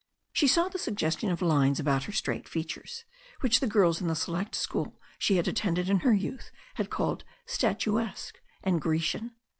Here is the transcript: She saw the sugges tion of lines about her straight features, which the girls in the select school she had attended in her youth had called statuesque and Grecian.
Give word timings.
She 0.33 0.47
saw 0.47 0.67
the 0.67 0.79
sugges 0.79 1.19
tion 1.19 1.29
of 1.29 1.43
lines 1.43 1.79
about 1.79 2.05
her 2.05 2.11
straight 2.11 2.49
features, 2.49 3.05
which 3.41 3.59
the 3.59 3.67
girls 3.67 4.01
in 4.01 4.07
the 4.07 4.15
select 4.15 4.55
school 4.55 4.99
she 5.19 5.35
had 5.35 5.47
attended 5.47 5.91
in 5.91 5.99
her 5.99 6.11
youth 6.15 6.49
had 6.73 6.89
called 6.89 7.23
statuesque 7.45 8.41
and 8.63 8.81
Grecian. 8.81 9.35